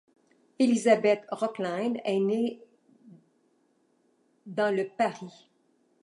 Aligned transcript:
Élisabeth 0.57 1.23
Rochline 1.31 2.01
est 2.05 2.19
née 2.19 2.59
le 3.05 3.17
dans 4.51 4.75
le 4.75 4.85
de 4.85 4.89
Paris. 4.97 5.47